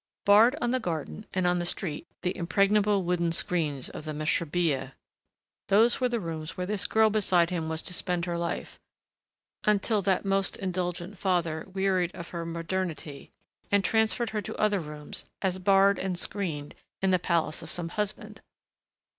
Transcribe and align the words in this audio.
Barred 0.25 0.55
on 0.59 0.71
the 0.71 0.79
garden, 0.79 1.27
and 1.31 1.45
on 1.45 1.59
the 1.59 1.63
street 1.65 2.07
the 2.23 2.35
impregnable 2.35 3.03
wooden 3.03 3.31
screens 3.31 3.87
of 3.87 4.03
the 4.03 4.13
mashrubiyeh, 4.15 4.93
those 5.67 6.01
were 6.01 6.09
the 6.09 6.19
rooms 6.19 6.57
where 6.57 6.65
this 6.65 6.87
girl 6.87 7.11
beside 7.11 7.51
him 7.51 7.69
was 7.69 7.83
to 7.83 7.93
spend 7.93 8.25
her 8.25 8.35
life 8.35 8.79
until 9.63 10.01
that 10.01 10.25
most 10.25 10.57
indulgent 10.57 11.19
father 11.19 11.67
wearied 11.71 12.09
of 12.15 12.29
her 12.29 12.47
modernity 12.47 13.31
and 13.71 13.83
transferred 13.85 14.31
her 14.31 14.41
to 14.41 14.55
other 14.55 14.79
rooms, 14.79 15.27
as 15.43 15.59
barred 15.59 15.99
and 15.99 16.17
screened, 16.17 16.73
in 17.03 17.11
the 17.11 17.19
palace 17.19 17.61
of 17.61 17.69
some 17.69 17.89
husband!... 17.89 18.41